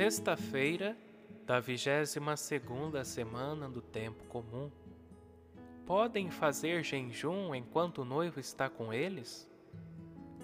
Sexta-feira 0.00 0.96
da 1.44 1.60
vigésima 1.60 2.34
segunda 2.34 3.04
semana 3.04 3.68
do 3.68 3.82
tempo 3.82 4.24
comum. 4.28 4.70
Podem 5.84 6.30
fazer 6.30 6.82
jejum 6.82 7.54
enquanto 7.54 7.98
o 7.98 8.04
noivo 8.06 8.40
está 8.40 8.70
com 8.70 8.94
eles? 8.94 9.46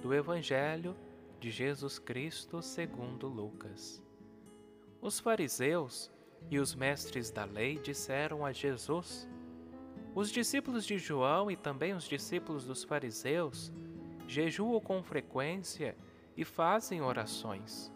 Do 0.02 0.12
Evangelho 0.12 0.94
de 1.40 1.50
Jesus 1.50 1.98
Cristo 1.98 2.60
segundo 2.60 3.28
Lucas. 3.28 4.02
Os 5.00 5.18
fariseus 5.18 6.12
e 6.50 6.58
os 6.58 6.74
mestres 6.74 7.30
da 7.30 7.46
lei 7.46 7.78
disseram 7.78 8.44
a 8.44 8.52
Jesus: 8.52 9.26
Os 10.14 10.30
discípulos 10.30 10.84
de 10.84 10.98
João 10.98 11.50
e 11.50 11.56
também 11.56 11.94
os 11.94 12.04
discípulos 12.04 12.66
dos 12.66 12.84
fariseus 12.84 13.72
jejuam 14.28 14.82
com 14.82 15.02
frequência 15.02 15.96
e 16.36 16.44
fazem 16.44 17.00
orações 17.00 17.95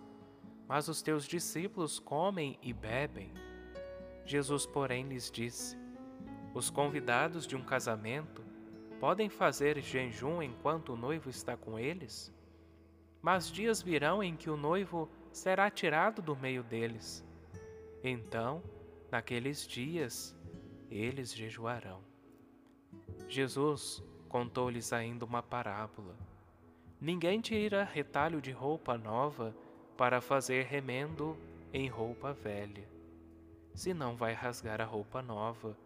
mas 0.70 0.87
os 0.87 1.02
teus 1.02 1.27
discípulos 1.27 1.98
comem 1.98 2.56
e 2.62 2.73
bebem. 2.73 3.34
Jesus, 4.24 4.65
porém, 4.66 5.02
lhes 5.09 5.28
disse: 5.28 5.77
Os 6.55 6.70
convidados 6.70 7.45
de 7.45 7.56
um 7.56 7.65
casamento 7.65 8.45
podem 9.01 9.28
fazer 9.28 9.80
jejum 9.80 10.41
enquanto 10.41 10.92
o 10.92 10.97
noivo 10.97 11.28
está 11.28 11.56
com 11.56 11.77
eles? 11.77 12.33
Mas 13.20 13.51
dias 13.51 13.83
virão 13.83 14.23
em 14.23 14.37
que 14.37 14.48
o 14.48 14.56
noivo 14.56 15.11
será 15.33 15.69
tirado 15.69 16.23
do 16.23 16.37
meio 16.37 16.62
deles. 16.62 17.27
Então, 18.05 18.62
naqueles 19.11 19.66
dias, 19.66 20.37
eles 20.89 21.34
jejuarão. 21.34 22.00
Jesus 23.28 24.05
contou-lhes 24.28 24.92
ainda 24.92 25.25
uma 25.25 25.42
parábola. 25.42 26.16
Ninguém 27.00 27.41
tira 27.41 27.83
retalho 27.83 28.41
de 28.41 28.52
roupa 28.52 28.97
nova 28.97 29.52
para 30.00 30.22
fazer 30.22 30.64
remendo 30.64 31.36
em 31.75 31.86
roupa 31.86 32.33
velha. 32.33 32.88
Senão 33.75 34.16
vai 34.16 34.33
rasgar 34.33 34.80
a 34.80 34.84
roupa 34.86 35.20
nova, 35.20 35.77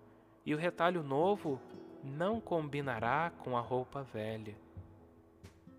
e 0.47 0.55
o 0.55 0.57
retalho 0.57 1.03
novo 1.03 1.61
não 2.01 2.41
combinará 2.41 3.33
com 3.41 3.57
a 3.57 3.61
roupa 3.61 4.05
velha. 4.05 4.57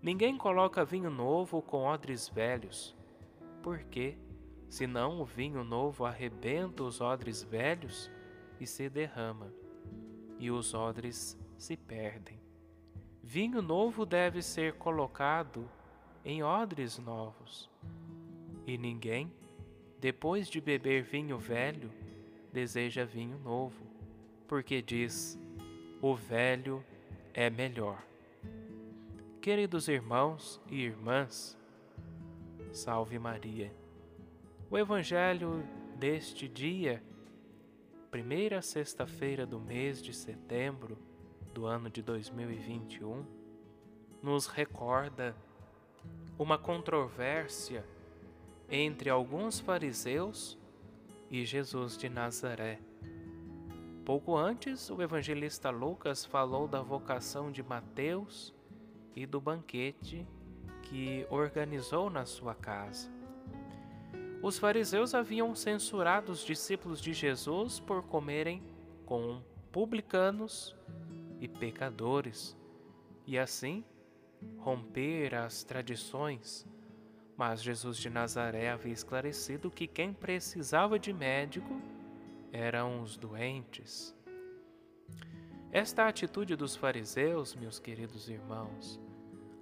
Ninguém 0.02 0.36
coloca 0.36 0.84
vinho 0.84 1.08
novo 1.08 1.62
com 1.62 1.86
odres 1.86 2.28
velhos, 2.28 2.94
porque, 3.62 4.18
senão 4.68 5.18
o 5.18 5.24
vinho 5.24 5.64
novo 5.64 6.04
arrebenta 6.04 6.82
os 6.82 7.00
odres 7.00 7.42
velhos 7.42 8.10
e 8.60 8.66
se 8.66 8.90
derrama, 8.90 9.50
e 10.38 10.50
os 10.50 10.74
odres 10.74 11.38
se 11.56 11.74
perdem. 11.74 12.38
Vinho 13.22 13.62
novo 13.62 14.04
deve 14.04 14.42
ser 14.42 14.74
colocado 14.74 15.66
em 16.22 16.42
odres 16.42 16.98
novos 16.98 17.74
e 18.66 18.76
ninguém, 18.76 19.32
depois 20.00 20.48
de 20.48 20.60
beber 20.60 21.02
vinho 21.02 21.38
velho, 21.38 21.90
deseja 22.52 23.04
vinho 23.04 23.38
novo, 23.38 23.86
porque 24.48 24.82
diz: 24.82 25.38
o 26.00 26.14
velho 26.14 26.84
é 27.32 27.48
melhor. 27.48 28.02
Queridos 29.40 29.88
irmãos 29.88 30.60
e 30.68 30.82
irmãs, 30.82 31.56
salve 32.72 33.18
Maria. 33.18 33.72
O 34.68 34.76
Evangelho 34.76 35.62
deste 35.96 36.48
dia, 36.48 37.02
primeira 38.10 38.60
sexta-feira 38.60 39.46
do 39.46 39.60
mês 39.60 40.02
de 40.02 40.12
setembro 40.12 40.98
do 41.54 41.66
ano 41.66 41.88
de 41.88 42.02
2021, 42.02 43.24
nos 44.22 44.46
recorda 44.46 45.36
uma 46.38 46.58
controvérsia 46.58 47.84
entre 48.70 49.08
alguns 49.08 49.58
fariseus 49.58 50.58
e 51.30 51.44
Jesus 51.44 51.96
de 51.96 52.08
Nazaré. 52.08 52.78
Pouco 54.04 54.36
antes, 54.36 54.90
o 54.90 55.02
evangelista 55.02 55.70
Lucas 55.70 56.24
falou 56.24 56.68
da 56.68 56.80
vocação 56.80 57.50
de 57.50 57.62
Mateus 57.62 58.54
e 59.14 59.26
do 59.26 59.40
banquete 59.40 60.26
que 60.82 61.26
organizou 61.30 62.08
na 62.10 62.24
sua 62.24 62.54
casa. 62.54 63.10
Os 64.42 64.58
fariseus 64.58 65.14
haviam 65.14 65.54
censurado 65.54 66.30
os 66.30 66.44
discípulos 66.44 67.00
de 67.00 67.12
Jesus 67.12 67.80
por 67.80 68.02
comerem 68.04 68.62
com 69.04 69.42
publicanos 69.72 70.76
e 71.40 71.48
pecadores, 71.48 72.56
e 73.26 73.38
assim 73.38 73.84
romper 74.58 75.34
as 75.34 75.64
tradições 75.64 76.66
mas 77.36 77.62
Jesus 77.62 77.98
de 77.98 78.08
Nazaré 78.08 78.70
havia 78.70 78.92
esclarecido 78.92 79.70
que 79.70 79.86
quem 79.86 80.12
precisava 80.12 80.98
de 80.98 81.12
médico 81.12 81.80
eram 82.50 83.02
os 83.02 83.16
doentes. 83.16 84.16
Esta 85.70 86.08
atitude 86.08 86.56
dos 86.56 86.74
fariseus, 86.74 87.54
meus 87.54 87.78
queridos 87.78 88.30
irmãos, 88.30 88.98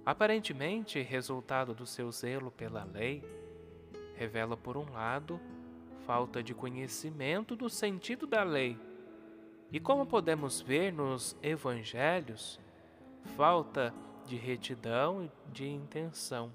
aparentemente 0.05 1.01
resultado 1.01 1.73
do 1.73 1.85
seu 1.85 2.09
zelo 2.11 2.49
pela 2.49 2.85
lei, 2.85 3.21
revela, 4.15 4.55
por 4.55 4.77
um 4.77 4.89
lado, 4.93 5.41
falta 6.05 6.41
de 6.41 6.53
conhecimento 6.53 7.55
do 7.55 7.69
sentido 7.69 8.25
da 8.25 8.43
lei, 8.43 8.79
e 9.71 9.79
como 9.79 10.05
podemos 10.05 10.61
ver 10.61 10.93
nos 10.93 11.35
evangelhos, 11.41 12.57
falta 13.35 13.93
de 14.25 14.35
retidão 14.35 15.23
e 15.23 15.31
de 15.51 15.67
intenção. 15.67 16.51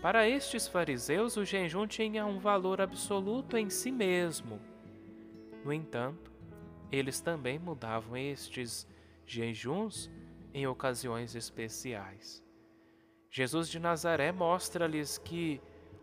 Para 0.00 0.28
estes 0.28 0.66
fariseus, 0.66 1.36
o 1.36 1.44
jejum 1.44 1.86
tinha 1.86 2.26
um 2.26 2.38
valor 2.38 2.80
absoluto 2.80 3.56
em 3.56 3.70
si 3.70 3.92
mesmo. 3.92 4.60
No 5.64 5.72
entanto, 5.72 6.32
eles 6.90 7.20
também 7.20 7.58
mudavam 7.58 8.16
estes 8.16 8.86
jejuns 9.24 10.10
em 10.52 10.66
ocasiões 10.66 11.34
especiais. 11.34 12.44
Jesus 13.30 13.68
de 13.68 13.78
Nazaré 13.78 14.32
mostra-lhes 14.32 15.16
que 15.18 15.60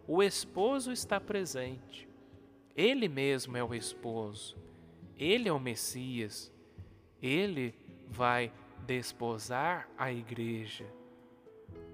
o 0.08 0.24
esposo 0.24 0.92
está 0.92 1.20
presente. 1.20 2.08
Ele 2.76 3.08
mesmo 3.08 3.58
é 3.58 3.64
o 3.64 3.76
esposo. 3.76 4.58
Ele 5.18 5.48
é 5.50 5.54
o 5.54 5.60
Messias. 5.60 6.52
Ele 7.22 7.76
vai 8.08 8.52
desposar 8.90 9.88
a 9.96 10.12
igreja. 10.12 10.92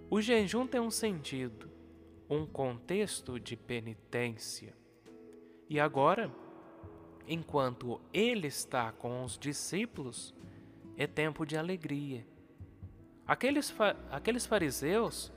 O 0.10 0.22
jejum 0.22 0.66
tem 0.66 0.80
um 0.80 0.90
sentido 0.90 1.70
um 2.30 2.46
contexto 2.46 3.38
de 3.38 3.58
penitência. 3.58 4.74
E 5.70 5.78
agora, 5.78 6.34
enquanto 7.28 8.00
ele 8.14 8.48
está 8.48 8.94
com 8.94 9.26
os 9.26 9.38
discípulos, 9.38 10.34
é 10.96 11.06
tempo 11.06 11.46
de 11.46 11.58
alegria. 11.58 12.26
Aqueles, 13.28 13.76
aqueles 14.10 14.46
fariseus 14.46 15.34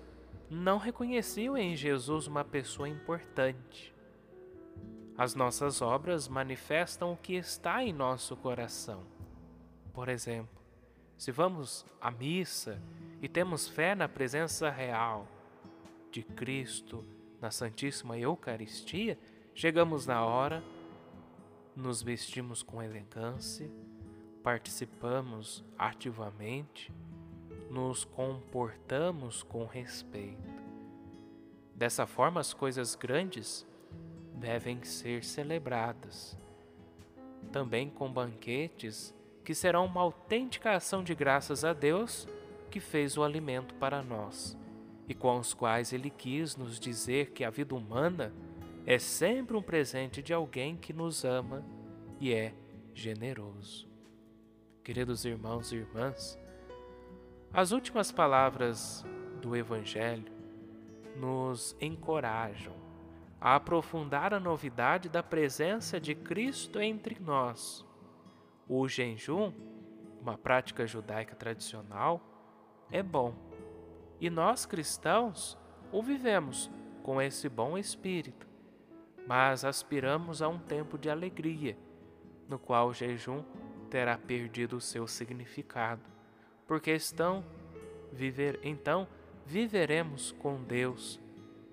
não 0.49 0.79
reconheciam 0.79 1.57
em 1.57 1.75
Jesus 1.75 2.29
uma 2.29 2.45
pessoa 2.45 2.89
importante. 2.89 3.93
As 5.17 5.35
nossas 5.35 5.83
obras 5.83 6.29
manifestam 6.29 7.13
o 7.13 7.17
que 7.17 7.35
está 7.35 7.83
em 7.83 7.93
nosso 7.93 8.37
coração. 8.37 9.05
Por 9.93 10.09
exemplo, 10.09 10.58
se 11.19 11.33
vamos 11.33 11.85
à 12.01 12.13
missa 12.13 12.81
e 13.21 13.29
temos 13.29 13.67
fé 13.67 13.97
na 13.97 14.09
presença 14.09 14.71
real, 14.71 15.27
de 16.13 16.23
Cristo 16.23 17.05
na 17.41 17.51
Santíssima 17.51 18.17
Eucaristia, 18.17 19.19
chegamos 19.53 20.07
na 20.07 20.25
hora, 20.25 20.63
nos 21.75 22.01
vestimos 22.01 22.63
com 22.63 22.81
elegância, 22.81 23.69
participamos 24.45 25.65
ativamente, 25.77 26.93
nos 27.69 28.05
comportamos 28.05 29.43
com 29.43 29.67
respeito. 29.67 30.57
Dessa 31.75 32.07
forma, 32.07 32.41
as 32.41 32.55
coisas 32.55 32.95
grandes 32.95 33.67
devem 34.35 34.85
ser 34.85 35.25
celebradas, 35.25 36.39
também 37.51 37.91
com 37.91 38.11
banquetes 38.11 39.15
que 39.49 39.55
serão 39.55 39.87
uma 39.87 40.03
autêntica 40.03 40.73
ação 40.73 41.03
de 41.03 41.15
graças 41.15 41.65
a 41.65 41.73
Deus 41.73 42.29
que 42.71 42.81
fez 42.81 43.17
o 43.17 43.25
alimento 43.25 43.75
para 43.77 44.03
nós 44.03 44.55
e 45.09 45.15
com 45.15 45.39
os 45.39 45.55
quais 45.55 45.91
ele 45.91 46.11
quis 46.11 46.55
nos 46.55 46.79
dizer 46.79 47.31
que 47.31 47.43
a 47.43 47.49
vida 47.49 47.75
humana 47.75 48.31
é 48.85 48.99
sempre 48.99 49.57
um 49.57 49.63
presente 49.63 50.23
de 50.23 50.35
alguém 50.35 50.77
que 50.77 50.93
nos 50.93 51.25
ama 51.25 51.65
e 52.21 52.31
é 52.31 52.53
generoso. 52.93 53.89
Queridos 54.85 55.25
irmãos 55.25 55.73
e 55.73 55.77
irmãs, 55.77 56.39
as 57.51 57.73
últimas 57.73 58.13
palavras 58.13 59.03
do 59.41 59.57
Evangelho 59.57 60.31
nos 61.17 61.75
encorajam 61.81 62.75
a 63.41 63.55
aprofundar 63.55 64.35
a 64.35 64.39
novidade 64.39 65.09
da 65.09 65.23
presença 65.23 65.99
de 65.99 66.15
Cristo 66.15 66.83
entre 66.83 67.19
nós. 67.19 67.88
O 68.69 68.87
jejum, 68.87 69.53
uma 70.21 70.37
prática 70.37 70.87
judaica 70.87 71.35
tradicional, 71.35 72.21
é 72.91 73.03
bom 73.03 73.35
e 74.21 74.29
nós 74.29 74.67
cristãos 74.67 75.57
o 75.93 76.03
vivemos 76.03 76.71
com 77.03 77.23
esse 77.23 77.49
bom 77.49 77.79
espírito. 77.79 78.47
mas 79.27 79.63
aspiramos 79.63 80.41
a 80.41 80.49
um 80.49 80.59
tempo 80.59 80.97
de 80.97 81.11
alegria, 81.11 81.77
no 82.49 82.59
qual 82.59 82.89
o 82.89 82.95
jejum 82.95 83.45
terá 83.91 84.17
perdido 84.17 84.79
o 84.79 84.81
seu 84.81 85.07
significado, 85.07 86.01
porque 86.67 86.93
estão 86.93 87.45
viver 88.11 88.59
então 88.63 89.07
viveremos 89.45 90.33
com 90.33 90.63
Deus 90.63 91.21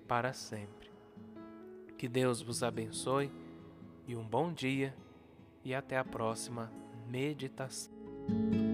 para 0.06 0.34
sempre. 0.34 0.90
Que 1.96 2.06
Deus 2.06 2.42
vos 2.42 2.62
abençoe 2.62 3.32
e 4.06 4.14
um 4.14 4.22
bom 4.22 4.52
dia 4.52 4.94
e 5.64 5.74
até 5.74 5.96
a 5.96 6.04
próxima 6.04 6.70
meditação. 7.08 8.65